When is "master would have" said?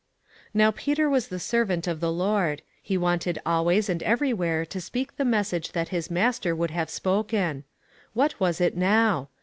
6.09-6.89